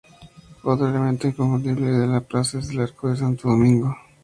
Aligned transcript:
Otro 0.63 0.87
elemento 0.87 1.27
inconfundible 1.27 1.91
de 1.91 2.07
la 2.07 2.21
plaza 2.21 2.57
es 2.57 2.71
el 2.71 2.79
"Arco 2.79 3.09
de 3.11 3.17
Santo 3.17 3.49
Domingo". 3.49 3.95